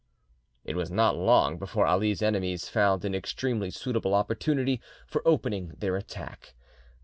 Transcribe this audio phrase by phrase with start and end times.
[0.63, 5.95] It was not long before Ali's enemies found an extremely suitable opportunity for opening their
[5.95, 6.55] attack.